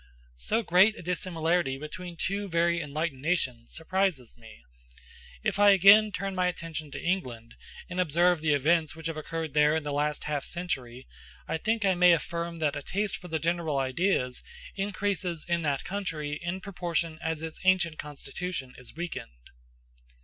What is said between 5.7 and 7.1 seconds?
again turn my attention to